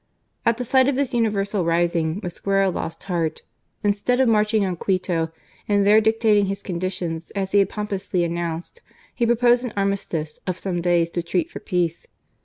At 0.47 0.57
the 0.57 0.65
sight 0.65 0.87
of 0.87 0.95
this 0.95 1.13
universal 1.13 1.63
rising 1.63 2.21
Mosquera 2.23 2.71
lost 2.73 3.03
heart. 3.03 3.43
Instead 3.83 4.19
of 4.19 4.27
marching 4.27 4.65
on 4.65 4.75
Quito, 4.75 5.31
and 5.67 5.85
there 5.85 6.01
dictating 6.01 6.47
his 6.47 6.63
conditions 6.63 7.29
as 7.35 7.51
he 7.51 7.59
had 7.59 7.69
pompously 7.69 8.23
announced, 8.23 8.81
he 9.13 9.27
proposed 9.27 9.63
an 9.63 9.73
armistice 9.77 10.39
of 10.47 10.57
some 10.57 10.81
days 10.81 11.11
to 11.11 11.21
treat 11.21 11.51
for 11.51 11.59
peace. 11.59 12.07